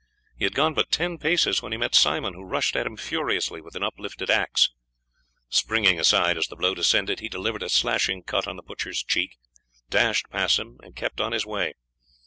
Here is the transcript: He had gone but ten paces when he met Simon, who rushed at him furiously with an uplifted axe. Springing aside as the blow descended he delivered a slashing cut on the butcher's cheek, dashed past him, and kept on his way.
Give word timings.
He 0.35 0.45
had 0.45 0.55
gone 0.55 0.73
but 0.73 0.89
ten 0.89 1.19
paces 1.19 1.61
when 1.61 1.71
he 1.71 1.77
met 1.77 1.93
Simon, 1.93 2.33
who 2.33 2.41
rushed 2.43 2.75
at 2.75 2.87
him 2.87 2.97
furiously 2.97 3.61
with 3.61 3.75
an 3.75 3.83
uplifted 3.83 4.31
axe. 4.31 4.71
Springing 5.47 5.99
aside 5.99 6.39
as 6.39 6.47
the 6.47 6.55
blow 6.55 6.73
descended 6.73 7.19
he 7.19 7.29
delivered 7.29 7.61
a 7.61 7.69
slashing 7.69 8.23
cut 8.23 8.47
on 8.47 8.55
the 8.55 8.63
butcher's 8.63 9.03
cheek, 9.03 9.37
dashed 9.91 10.27
past 10.31 10.57
him, 10.57 10.79
and 10.81 10.95
kept 10.95 11.21
on 11.21 11.33
his 11.33 11.45
way. 11.45 11.75